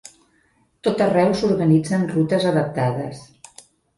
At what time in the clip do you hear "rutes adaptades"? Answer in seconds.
2.13-3.21